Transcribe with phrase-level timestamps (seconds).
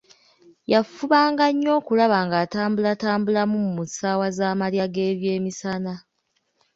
[0.73, 5.93] Yafubanga nnyo okulaba ng'atambulatambulamu mu ssaawa za malya g'ebyemisana.